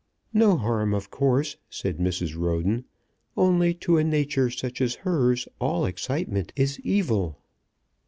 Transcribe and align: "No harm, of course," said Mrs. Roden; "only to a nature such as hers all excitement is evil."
"No 0.33 0.57
harm, 0.57 0.95
of 0.95 1.11
course," 1.11 1.57
said 1.69 1.99
Mrs. 1.99 2.35
Roden; 2.35 2.85
"only 3.37 3.75
to 3.75 3.99
a 3.99 4.03
nature 4.03 4.49
such 4.49 4.81
as 4.81 4.95
hers 5.05 5.47
all 5.59 5.85
excitement 5.85 6.51
is 6.55 6.79
evil." 6.79 7.37